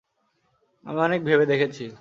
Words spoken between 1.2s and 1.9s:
ভেবে দেখেছি।